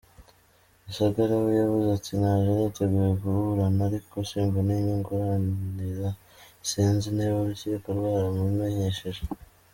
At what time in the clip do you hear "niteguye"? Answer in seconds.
2.57-3.11